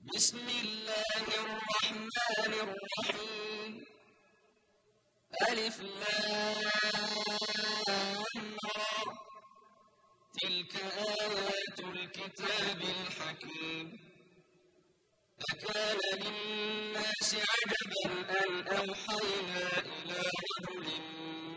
بسم 0.00 0.38
الله 0.38 1.24
الرحمن 1.28 2.52
الرحيم. 2.64 3.84
ألف 5.48 5.80
تلك 10.40 10.74
آيات 10.76 11.78
الكتاب 11.80 12.80
الحكيم. 12.80 13.86
أكان 15.50 15.98
للناس 16.22 17.30
عجبا 17.34 18.12
أن 18.40 18.52
أوحينا 18.68 19.68
إلى 19.78 20.20
رجل 20.60 20.86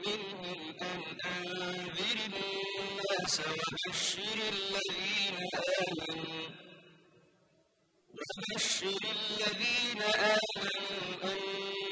منهم 0.06 0.60
أن 0.82 1.02
أنذر 1.26 2.18
الناس 2.28 3.36
وبشر 3.40 4.38
الذين 4.56 5.38
آمنوا. 5.80 6.73
وبشر 8.24 8.98
الذين 9.12 10.02
آمنوا 10.02 11.24
أن 11.24 11.40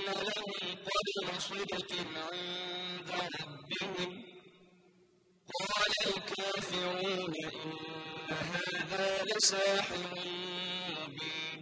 لهم 0.05 0.77
قدم 0.87 1.39
صدق 1.39 1.91
عند 2.15 3.09
ربهم. 3.11 4.23
قال 5.59 5.93
الكافرون 6.07 7.33
إن 7.53 8.33
هذا 8.33 9.23
لساحر 9.23 10.03
مبين. 10.97 11.61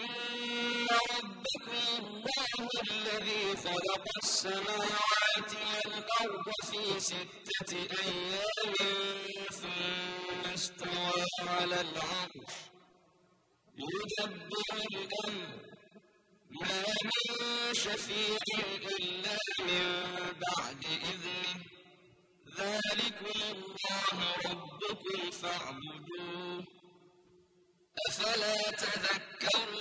إن 0.00 0.86
ربكم 1.14 1.72
الله 1.98 2.68
الذي 2.90 3.56
خلق 3.56 4.04
السماوات 4.22 5.52
والأرض 5.84 6.46
في 6.70 7.00
ستة 7.00 7.70
أيام 7.76 8.74
ثم 9.50 10.31
استوى 10.54 11.24
على 11.40 11.80
العرش 11.80 12.54
يدبر 13.76 14.76
الأمر. 14.92 15.62
ما 16.60 16.84
من 17.04 17.74
شفيع 17.74 18.38
إلا 19.00 19.36
من 19.66 19.86
بعد 20.44 20.84
إذنه. 20.84 21.60
ذلكم 22.58 23.40
الله 23.52 24.18
ربكم 24.46 25.30
فاعبدوه. 25.30 26.64
أفلا 28.08 28.56
تذكرون 28.70 29.71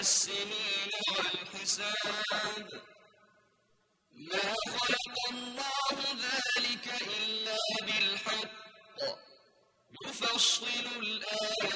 السنين 0.00 0.90
والحساب. 1.18 2.68
ما 4.12 4.54
خلق 4.68 5.18
الله 5.30 5.96
ذلك 6.26 6.86
إلا 7.18 7.56
بالحق. 7.86 8.52
يفصل 10.04 10.66
الآيات 11.02 11.69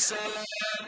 سلام 0.00 0.84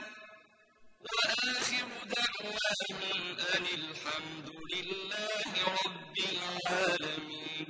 وآخر 1.04 1.88
دعواهم 2.14 3.36
أن 3.56 3.66
الحمد 3.80 4.48
لله 4.74 5.52
رب 5.84 6.16
العالمين. 6.32 7.66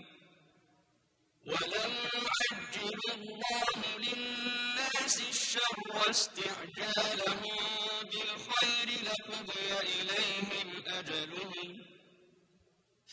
ولو 1.47 1.91
يعجل 2.27 3.01
الله 3.15 3.79
للناس 3.99 5.21
الشر 5.31 6.11
استعجالهم 6.11 7.59
بالخير 8.11 8.89
لقضي 9.03 9.71
إليهم 9.81 10.69
أجلهم. 10.87 11.71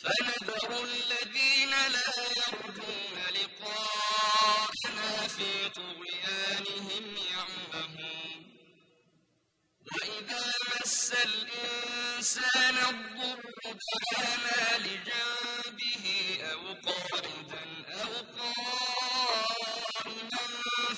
فنذر 0.02 0.84
الذين 0.84 1.70
لا 1.70 2.12
يرجون 2.38 3.18
لقاءنا 3.38 5.28
في 5.28 5.70
طغيانهم 5.70 7.06
يعمهون 7.32 8.42
وإذا 9.92 10.44
مس 10.90 11.14
الإنسان 11.14 12.76
الضر 12.90 13.42
دعانا 13.66 14.78
لجنبه 14.78 16.06
أو 16.52 16.62
قاعدا 16.74 17.64
أو 18.02 18.14
قائما 18.40 20.30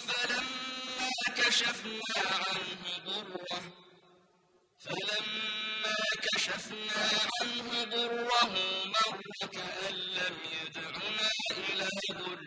فلما 0.08 1.10
كشفنا 1.38 2.02
عنه 2.26 2.84
ضره 3.06 3.62
فلما 4.80 5.96
كشفنا 6.24 7.02
عنه 7.42 7.84
ضره 7.84 8.46
مر 8.86 9.22
كأن 9.52 9.96
لم 9.96 10.36
يدعنا 10.62 11.30
إلى 11.70 11.88
ضر 12.12 12.42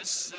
مسه 0.00 0.38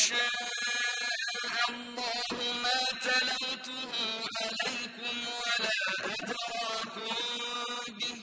شاء 0.00 0.30
الله 1.68 2.32
ما 2.64 2.80
تلوته 3.04 3.92
عليكم 4.40 5.16
ولا 5.40 5.78
أدراكم 6.04 7.14
به 7.98 8.16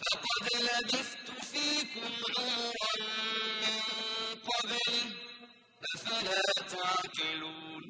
فقد 0.00 0.44
لبثت 0.66 1.28
فيكم 1.50 2.12
عمرا 2.38 2.94
من 3.62 3.80
قبله 4.48 5.04
أفلا 5.94 6.42
تعقلون 6.72 7.84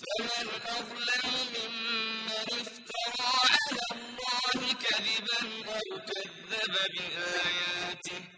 فمن 0.00 0.48
أظلم 0.66 1.26
ممن 1.54 2.48
افترى 2.60 3.30
على 3.50 3.84
الله 3.92 4.72
كذبا 4.84 5.40
أو 5.74 5.98
كذب 6.08 6.74
بآياته 6.94 8.37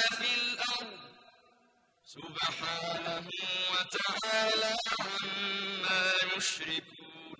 سبحانه 2.15 3.27
وتعالى 3.73 4.75
عما 4.99 6.13
يشركون 6.37 7.37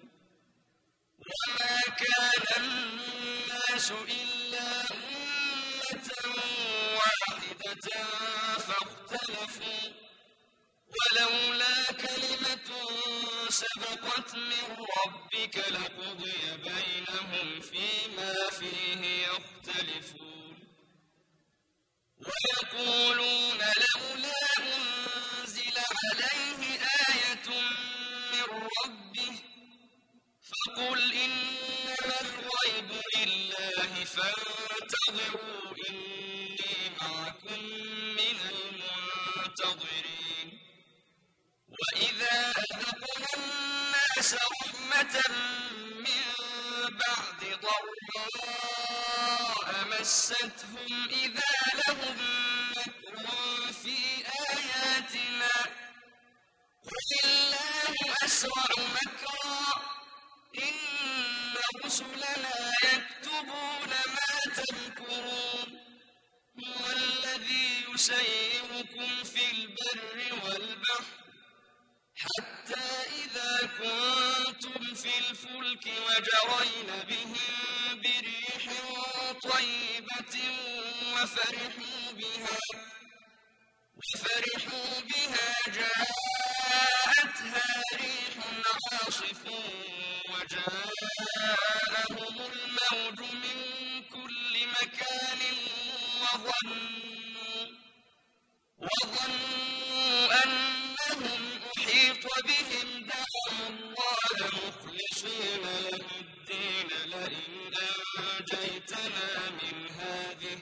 وما 1.28 1.80
كان 2.02 2.64
الناس 2.64 3.92
إلا 3.92 4.68
أمة 4.92 6.10
واحدة 6.96 7.88
فاختلفوا 8.68 9.90
ولولا 10.96 11.76
كلمة 11.92 12.70
سبقت 13.50 14.36
من 14.36 14.86
ربك 15.06 15.58
لقضي 15.58 16.42
بينهم 16.64 17.62
فيما 17.62 18.34
فيه 18.60 19.28
يختلفون 19.28 20.58
ويقولون 22.22 23.51
فانتظروا 34.92 35.76
إني 35.90 36.92
معكم 37.02 37.62
من 38.18 38.38
المنتظرين 39.38 40.48
وإذا 41.70 42.36
أذقنا 42.58 43.28
الناس 43.38 44.30
رحمة 44.36 45.16
من 46.00 46.24
بعد 46.98 47.42
ضراء 47.62 48.80
مستهم 50.00 51.10
إذا 51.10 51.54
لهم 51.88 52.18
مكر 52.78 53.26
في 53.84 53.98
آياتنا 54.50 55.50
قل 56.84 57.10
الله 57.26 57.96
أسرع 58.26 58.70
مكرا 58.78 60.01
إن 60.58 60.76
رسلنا 61.86 62.72
يكتبون 62.84 63.90
ما 63.90 64.54
تمكرون 64.56 65.80
هو 66.60 66.86
الذي 66.92 67.86
يسيركم 67.94 69.24
في 69.24 69.52
البر 69.52 70.18
والبحر 70.44 71.04
حتى 72.16 72.84
إذا 73.24 73.70
كنتم 73.80 74.94
في 74.96 75.10
الفلك 75.20 75.86
وجرين 75.88 76.90
بهم 77.10 77.36
بريح 78.02 78.64
طيبة 79.44 80.36
وفرحوا 81.14 82.12
بها 82.12 82.58
وفرحوا 83.98 85.00
بها 85.02 85.54
جاءتها 85.68 87.64
ريح 87.96 88.36
عاصف 88.92 89.44
وجاءهم 90.52 92.36
الموج 92.52 93.20
من 93.20 93.58
كل 94.14 94.68
مكان 94.68 95.40
وظنوا 96.22 97.68
وظنوا 98.80 100.44
أنهم 100.44 101.44
أحيط 101.78 102.24
بهم 102.46 102.88
دعوا 103.08 103.70
الله 103.70 104.38
مخلصين 104.42 105.62
له 105.64 106.06
الدين 106.22 106.90
لئن 107.06 107.74
أنجيتنا 108.20 109.30
من 109.62 109.78
هذه 110.00 110.58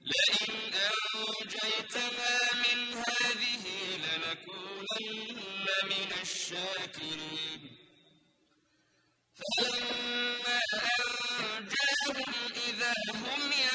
لئن 0.00 0.74
أنجيتنا 1.14 2.32
من 2.54 2.80
هذه 2.94 3.64
لنكونن 4.04 5.66
من 5.84 6.10
الشاكرين. 6.22 6.89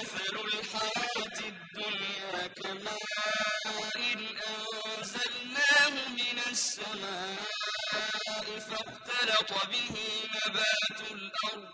مثل 0.00 0.36
الحياة 0.44 1.38
الدنيا 1.48 2.46
كماء 2.46 3.00
أنزلناه 4.98 6.08
من 6.08 6.38
السماء 6.50 7.36
فاختلط 8.68 9.52
به 9.70 9.96
نبات 10.34 11.00
الأرض 11.10 11.68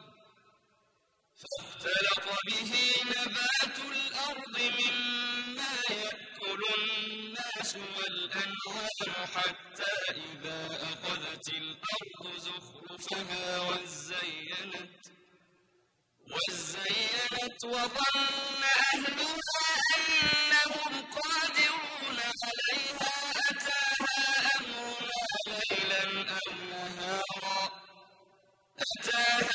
فاختلط 1.42 2.26
به 2.46 2.72
نبات 3.06 3.78
الأرض 3.92 4.58
مما 4.60 5.74
يأكل 5.90 6.62
الناس 6.78 7.76
والأنعام 7.76 9.26
حتى 9.34 9.92
إذا 10.10 10.66
أخذت 10.82 11.48
الأرض 11.48 12.38
زخرفها 12.38 13.60
وزينت 13.60 15.15
وزينت 16.32 17.64
وظن 17.64 18.62
أهلها 18.64 19.38
أنهم 19.96 20.94
قادرون 21.16 22.18
عليها 22.44 23.12
أتاها 23.50 24.16
أمرنا 24.56 25.60
ليلا 25.70 26.02
أو 26.30 26.52
نهارا. 26.70 27.70
أتاها 28.78 29.50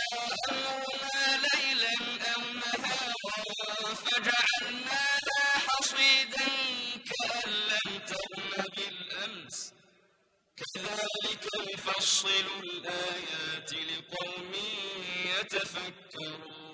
أمرنا 0.51 1.45
ليلا 1.45 1.93
أو 2.35 2.41
نهارا. 2.53 3.93
فجعلناها 3.95 5.30
كذلك 10.61 11.45
نفصل 11.73 12.45
الآيات 12.63 13.73
لقوم 13.73 14.51
يتفكرون. 15.25 16.70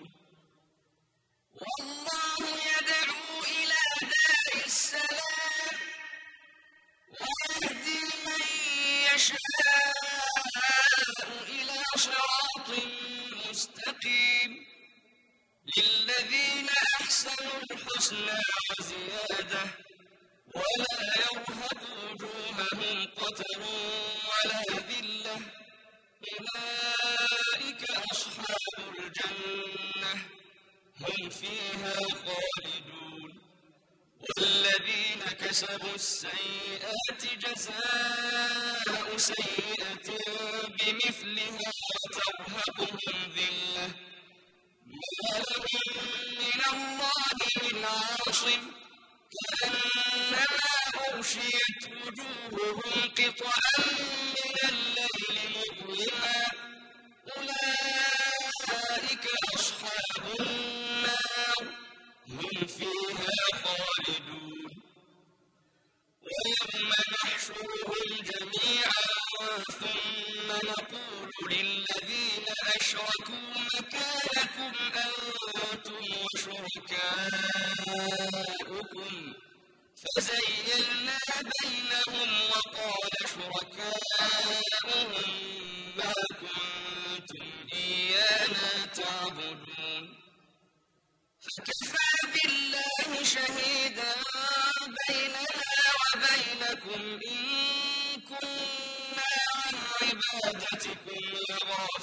السيئات 35.97 37.21
جزاء 37.41 38.06
للذين 71.51 72.45
أشركوا 72.75 73.47
مكانكم 73.73 74.73
أنتم 75.05 76.03
وشركاؤكم. 76.23 77.33
فزيلنا 80.01 81.19
بينهم 81.51 82.29
وقال 82.51 83.13
شركاؤهم 83.33 85.09
ما 85.97 86.13
كنتم 86.41 87.47
إيانا 87.73 88.69
تعبدون. 88.85 90.03
فكفى 91.43 92.09
بالله 92.33 93.09
شهيداً 93.23 94.26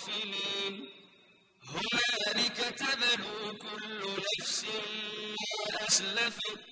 المرسلين 0.08 0.88
هنالك 1.68 2.58
تبلو 2.78 3.36
كل 3.58 4.00
نفس 4.40 4.60
ما 4.64 5.86
أسلفت 5.88 6.62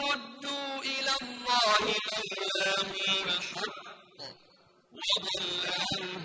وردوا 0.00 0.72
إلى 0.80 1.12
الله 1.22 1.82
مولاهم 1.82 3.26
الحق 3.26 3.84
وضل 4.92 5.50
عنهم 5.78 6.22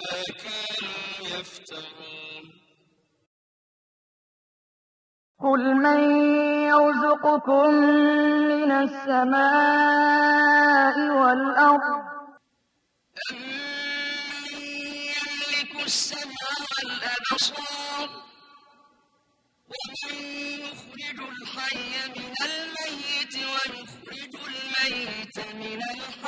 ما 0.00 0.20
كانوا 0.44 1.38
يفترون. 1.38 2.44
قل 5.40 5.62
من 5.74 6.00
يرزقكم 6.68 7.70
من 8.50 8.70
السماء 8.72 10.16
والأرض 11.20 12.08
الأبصار 17.32 18.08
ومن 19.68 20.14
يخرج 20.60 21.20
الحي 21.20 22.08
من 22.16 22.32
الميت 22.44 23.34
ويخرج 23.34 24.34
الميت 24.48 25.38
من 25.54 25.80
الحي 25.94 26.27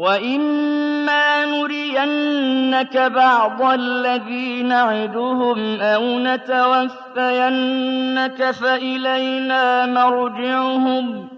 وَإِمَّا 0.00 1.44
نُرِيَنَّكَ 1.44 2.96
بَعْضَ 2.96 3.62
الَّذِي 3.62 4.62
نَعِدُهُمْ 4.62 5.80
أَوْ 5.80 6.18
نَتَوَفَّيَنَّكَ 6.18 7.70
فَإِلَيْنَا 8.50 9.86
مَرْجِعُهُمْ 9.86 11.28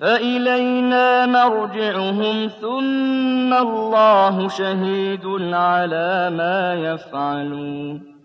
فَإِلَيْنَا 0.00 1.26
مَرْجِعُهُمْ 1.26 2.48
ثُمَّ 2.60 3.54
اللَّهُ 3.54 4.48
شَهِيدٌ 4.48 5.26
عَلَىٰ 5.52 6.30
مَا 6.36 6.74
يَفْعَلُونَ 6.74 8.16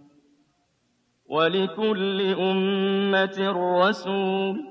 وَلِكُلِّ 1.29 2.35
أُمَّةٍ 2.39 3.37
رَّسُولٌ 3.79 4.70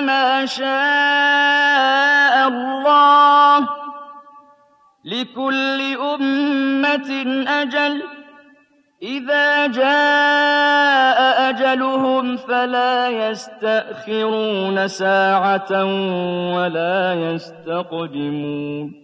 ما 0.00 0.46
شاء 0.46 2.48
الله 2.48 3.68
لكل 5.04 5.96
أمة 6.00 7.10
أجل 7.48 8.02
إذا 9.02 9.66
جاء 9.66 11.50
أجلهم 11.50 12.36
فلا 12.36 13.08
يستأخرون 13.08 14.88
ساعة 14.88 15.84
ولا 16.56 17.14
يستقدمون 17.14 19.03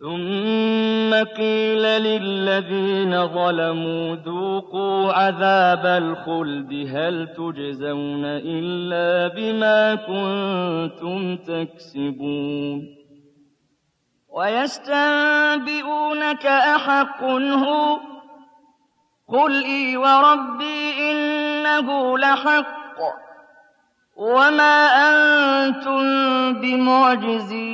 ثم 0.00 1.14
قيل 1.14 1.82
للذين 1.82 3.26
ظلموا 3.26 4.16
ذوقوا 4.16 5.12
عذاب 5.12 5.86
الخلد 5.86 6.72
هل 6.96 7.28
تجزون 7.36 8.24
إلا 8.24 9.34
بما 9.34 9.94
كنتم 9.94 11.36
تكسبون 11.36 13.04
ويستنبئونك 14.28 15.66
أحق 16.46 17.22
هو 17.24 18.00
قل 19.28 19.64
إي 19.64 19.96
وربي 19.96 21.10
إنه 21.10 22.18
لحق 22.18 22.74
وما 24.16 24.86
أنتم 24.86 26.02
بمعجزين 26.60 27.73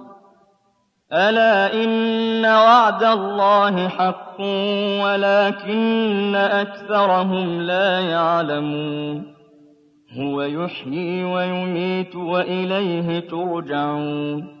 ألا 1.13 1.83
إن 1.83 2.45
وعد 2.45 3.03
الله 3.03 3.87
حق 3.87 4.39
ولكن 5.03 6.35
أكثرهم 6.35 7.61
لا 7.61 7.99
يعلمون 7.99 9.33
هو 10.19 10.41
يحيي 10.41 11.23
ويميت 11.23 12.15
وإليه 12.15 13.19
ترجعون 13.19 14.60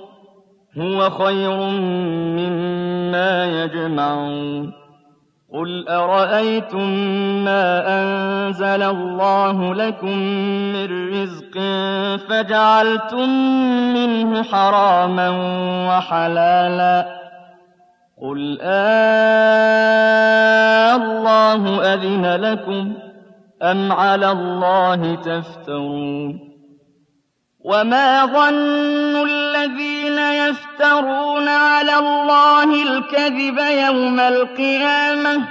هُوَ 0.77 1.09
خَيْرٌ 1.09 1.69
مِّمَّا 2.39 3.63
يَجْمَعُونَ. 3.63 4.73
قُلْ 5.53 5.89
أَرَأَيْتُم 5.89 6.89
مَّا 7.43 7.83
أَنزَلَ 7.87 8.83
اللَّهُ 8.83 9.75
لَكُم 9.75 10.17
مِّن 10.73 11.09
رِّزْقٍ 11.21 11.59
فَجَعَلْتُم 12.29 13.29
مِّنْهُ 13.93 14.43
حَرَامًا 14.43 15.29
وَحَلَالًا؟ 15.89 17.07
قُلْ 18.21 18.57
آللَّهُ 18.61 19.43
أَذِنَ 21.93 22.35
لَكُمْ. 22.35 22.93
أَمْ 23.63 23.91
عَلَى 23.91 24.31
اللَّهِ 24.31 25.15
تَفْتَرُونَ؟ 25.15 26.39
وَمَا 27.65 28.25
ظَنُّ 28.25 29.40
الَّذِينَ 29.61 30.19
يَفْتَرُونَ 30.19 31.47
عَلَى 31.47 31.99
اللَّهِ 31.99 32.83
الْكَذِبَ 32.83 33.57
يَوْمَ 33.57 34.19
الْقِيَامَةِ 34.19 35.37
ۗ. 35.37 35.47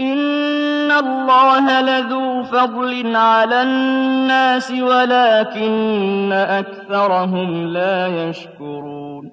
إِنَّ 0.00 0.90
اللَّهَ 0.90 1.80
لَذُو 1.80 2.42
فَضْلٍ 2.42 3.16
عَلَى 3.16 3.62
النَّاسِ 3.62 4.70
وَلَٰكِنَّ 4.70 6.32
أَكْثَرَهُمْ 6.32 7.66
لَا 7.66 8.06
يَشْكُرُونَ. 8.06 9.30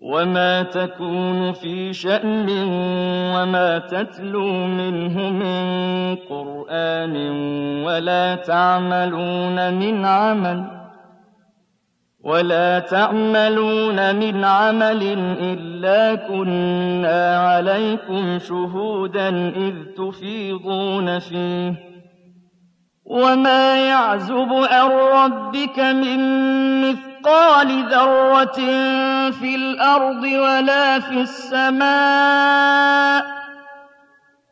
وما 0.00 0.62
تكون 0.62 1.52
في 1.52 1.92
شأن 1.92 2.48
وما 3.36 3.78
تتلو 3.78 4.46
منه 4.66 5.30
من 5.30 6.16
قرآن 6.16 7.16
ولا 7.84 8.34
تعملون 8.34 9.74
من 9.74 10.04
عمل. 10.04 10.75
ولا 12.26 12.78
تعملون 12.78 14.16
من 14.16 14.44
عمل 14.44 15.02
إلا 15.40 16.14
كنا 16.14 17.38
عليكم 17.38 18.38
شهودا 18.38 19.28
إذ 19.48 19.74
تفيضون 19.96 21.18
فيه 21.18 21.74
وما 23.04 23.86
يعزب 23.88 24.52
عن 24.70 24.90
ربك 24.90 25.78
من 25.78 26.20
مثقال 26.80 27.88
ذرة 27.90 28.56
في 29.30 29.54
الأرض 29.54 30.22
ولا 30.22 31.00
في 31.00 31.20
السماء 31.20 32.66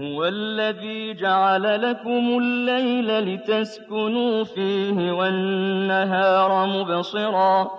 هو 0.00 0.24
الذي 0.24 1.14
جعل 1.14 1.90
لكم 1.90 2.38
الليل 2.38 3.34
لتسكنوا 3.34 4.44
فيه 4.44 5.12
والنهار 5.12 6.66
مبصرا. 6.66 7.70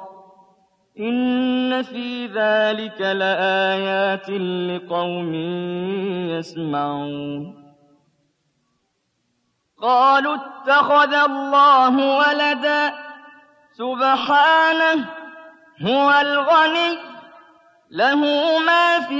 إن 0.99 1.81
في 1.81 2.27
ذلك 2.27 3.01
لآيات 3.01 4.29
لقوم 4.29 5.33
يسمعون. 6.29 7.65
قالوا 9.81 10.35
اتخذ 10.35 11.13
الله 11.13 12.17
ولدا. 12.17 12.93
سبحانه 13.73 15.09
هو 15.81 16.13
الغني. 16.21 16.97
له 17.91 18.15
ما 18.59 18.99
في 18.99 19.19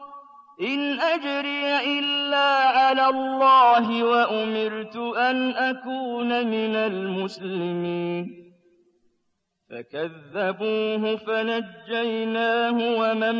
إن 0.61 0.99
أجري 0.99 1.99
إلا 1.99 2.47
على 2.79 3.05
الله 3.05 4.03
وأمرت 4.03 4.95
أن 5.17 5.51
أكون 5.51 6.47
من 6.47 6.75
المسلمين. 6.75 8.41
فكذبوه 9.69 11.15
فنجيناه 11.15 12.77
ومن 12.99 13.35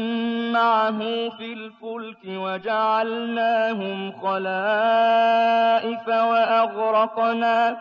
معه 0.52 1.00
في 1.30 1.54
الفلك 1.54 2.26
وجعلناهم 2.26 4.12
خلائف 4.12 6.08
وأغرقنا 6.08 7.78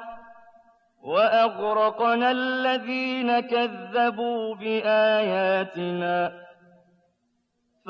وأغرقنا 1.03 2.31
الذين 2.31 3.41
كذبوا 3.41 4.55
بآياتنا. 4.55 6.33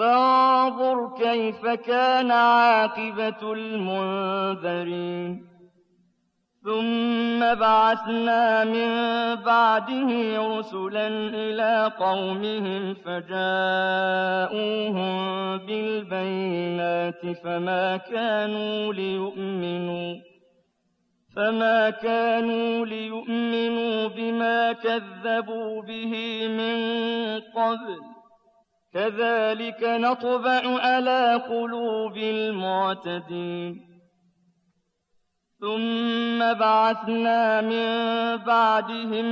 فانظر 0.00 0.98
كيف 1.18 1.66
كان 1.66 2.30
عاقبة 2.30 3.52
المنذرين. 3.52 5.46
ثم 6.64 7.54
بعثنا 7.54 8.64
من 8.64 8.90
بعده 9.34 10.10
رسلا 10.58 11.06
إلى 11.44 11.92
قومهم 11.98 12.94
فجاءوهم 12.94 13.58
بالبينات 15.58 17.26
فما 17.44 17.96
كانوا 17.96 18.92
ليؤمنوا 18.92 20.14
فما 21.36 21.90
كانوا 21.90 22.86
ليؤمنوا 22.86 24.08
بما 24.08 24.72
كذبوا 24.72 25.82
به 25.82 26.14
من 26.48 26.76
قبل. 27.40 28.19
كذلك 28.94 29.82
نطبع 29.82 30.62
على 30.80 31.42
قلوب 31.48 32.16
المعتدين. 32.16 33.90
ثم 35.60 36.54
بعثنا 36.54 37.60
من 37.60 37.86
بعدهم 38.36 39.26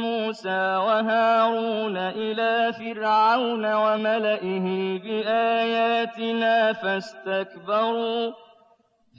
موسى 0.00 0.76
وهارون 0.76 1.96
إلى 1.96 2.72
فرعون 2.72 3.74
وملئه 3.74 4.98
بآياتنا 4.98 6.72
فاستكبروا 6.72 8.32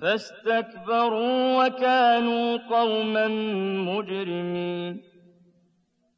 فاستكبروا 0.02 1.66
وكانوا 1.66 2.58
قوما 2.58 3.28
مجرمين. 3.92 5.11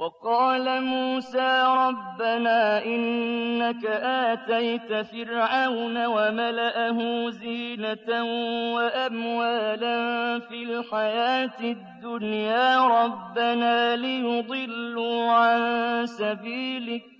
وقال 0.00 0.82
موسى 0.82 1.64
ربنا 1.76 2.84
إنك 2.84 3.86
آتيت 4.02 4.92
فرعون 4.92 6.06
وملأه 6.06 7.30
زينة 7.30 8.24
وأموالا 8.74 9.98
في 10.38 10.62
الحياة 10.62 11.60
الدنيا 11.60 12.86
ربنا 12.86 13.96
ليضلوا 13.96 15.32
عن 15.32 16.06
سبيلك 16.06 17.19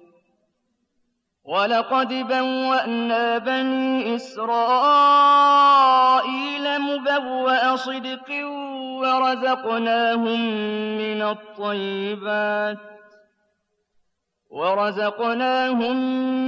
وَلَقَدْ 1.51 2.13
بَوَّأْنَا 2.13 3.37
بَنِي 3.37 4.15
إِسْرَائِيلَ 4.15 4.81
مُبَوَّأَ 6.81 7.75
صِدْقٍ 7.75 8.29
وَرَزَقْنَاهُم 9.01 10.39
مِّنَ 10.97 11.21
الطَّيِّبَاتِ 11.21 12.77
وَرَزَقْنَاهُم 14.49 15.97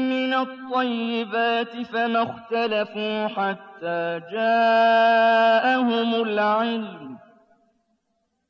مِّنَ 0.10 0.34
الطَّيِّبَاتِ 0.34 1.82
فَمَا 1.82 2.22
اخْتَلَفُوا 2.24 3.28
حَتَّىٰ 3.28 4.22
جَاءَهُمُ 4.32 6.10
الْعِلْمُ 6.16 7.12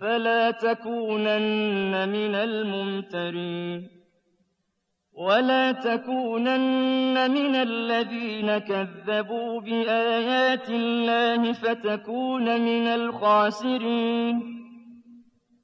فلا 0.00 0.50
تكونن 0.50 2.08
من 2.08 2.34
الممترين 2.34 3.88
ولا 5.12 5.72
تكونن 5.72 7.30
من 7.30 7.54
الذين 7.54 8.58
كذبوا 8.58 9.60
بآيات 9.60 10.70
الله 10.70 11.52
فتكون 11.52 12.60
من 12.60 12.86
الخاسرين. 12.86 14.56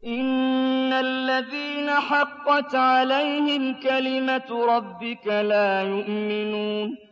إن 0.06 0.92
الذين 0.92 1.90
حقت 1.90 2.74
عليهم 2.74 3.74
كلمة 3.80 4.64
ربك 4.76 5.26
لا 5.26 5.82
يؤمنون. 5.82 7.12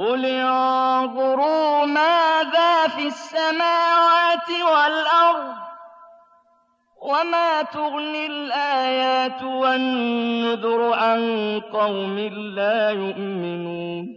قُلِ 0.00 0.24
انظُرُوا 0.24 1.84
مَاذَا 1.84 2.88
فِي 2.88 3.06
السَّمَاوَاتِ 3.06 4.48
وَالْأَرْضِ 4.50 5.54
وَمَا 7.02 7.62
تُغْنِي 7.62 8.26
الْآيَاتُ 8.26 9.42
وَالنُّذُرُ 9.42 10.92
عَن 10.92 11.20
قَوْمٍ 11.72 12.18
لَّا 12.56 12.90
يُؤْمِنُونَ 12.90 14.16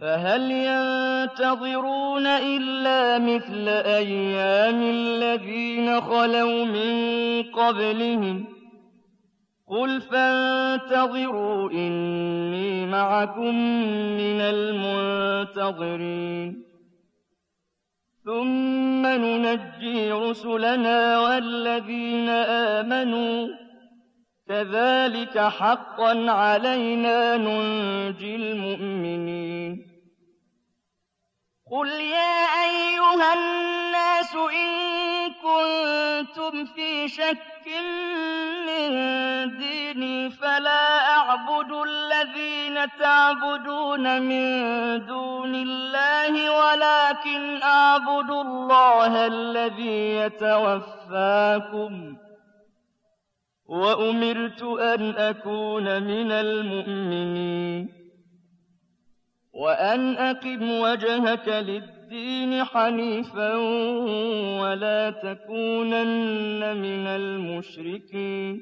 فَهَلْ 0.00 0.50
يَنتَظِرُونَ 0.50 2.26
إِلَّا 2.26 3.18
مِثْلَ 3.18 3.68
أَيَّامِ 3.98 4.82
الَّذِينَ 4.82 6.00
خَلَوْا 6.00 6.64
مِن 6.64 6.92
قَبْلِهِمْ 7.42 8.55
قُلْ 9.68 10.00
فَانتَظِرُوا 10.00 11.70
إِنِّي 11.70 12.86
مَعَكُم 12.86 13.54
مِّنَ 14.16 14.40
الْمُنتَظِرِينَ 15.60 15.96
ثُمَّ 18.24 19.06
نُنَجِّي 19.06 20.12
رُسُلَنَا 20.12 21.18
وَالَّذِينَ 21.18 22.28
آمَنُوا 22.78 23.48
كذلك 24.48 25.38
حقا 25.38 26.30
علينا 26.30 27.36
ننجي 27.36 28.36
المؤمنين 28.36 29.86
قل 31.70 31.88
يا 31.88 32.44
أيها 32.64 33.34
الناس 33.34 34.34
إن 34.34 34.70
كنتم 35.32 36.64
في 36.64 37.08
شك 37.08 37.66
من 38.66 38.88
ديني 39.58 40.30
فلا 40.30 41.10
أعبد 41.16 41.72
الذين 41.72 42.90
تعبدون 42.98 44.22
من 44.22 44.52
دون 45.06 45.54
الله 45.54 46.50
ولكن 46.50 47.62
أعبد 47.62 48.30
الله 48.30 49.26
الذي 49.26 50.16
يتوفاكم. 50.16 52.16
وأمرت 53.66 54.62
أن 54.62 55.14
أكون 55.16 56.02
من 56.02 56.32
المؤمنين. 56.32 57.88
وأن 59.52 60.16
أقم 60.16 60.80
وجهك 60.80 61.48
للدين 61.48 61.95
حنيفا 62.64 63.54
ولا 64.60 65.10
تكونن 65.10 66.76
من 66.76 67.06
المشركين 67.06 68.60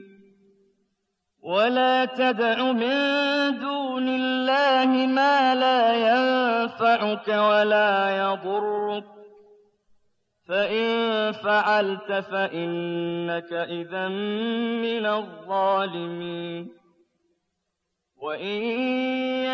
ولا 1.42 2.05
تدع 2.05 2.72
من 2.72 3.59
دون 3.59 4.09
الله 4.09 5.07
ما 5.07 5.55
لا 5.55 5.95
ينفعك 5.95 7.28
ولا 7.28 8.16
يضرك 8.16 9.05
فإن 10.49 11.32
فعلت 11.32 12.12
فإنك 12.12 13.53
إذا 13.53 14.09
من 14.09 15.07
الظالمين 15.07 16.68
وإن 18.16 19.03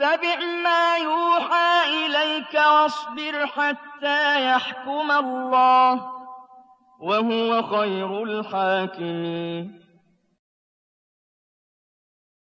واتبع 0.00 0.44
ما 0.62 0.96
يوحى 0.96 2.06
إليك 2.06 2.54
واصبر 2.54 3.46
حتى 3.46 4.46
يحكم 4.46 5.10
الله 5.10 6.12
وهو 7.00 7.62
خير 7.62 8.22
الحاكمين 8.22 9.81